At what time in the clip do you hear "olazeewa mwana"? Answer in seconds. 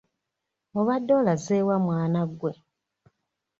1.19-2.21